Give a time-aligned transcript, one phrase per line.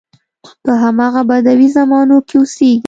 [0.63, 2.75] په همغه بدوي زمانو کې اوسېږي.